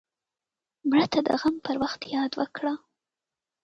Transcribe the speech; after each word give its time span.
مړه 0.89 1.05
ته 1.11 1.19
د 1.27 1.29
غم 1.41 1.55
پر 1.65 1.75
وخت 1.83 2.01
یاد 2.15 2.31
وکړه 2.39 2.73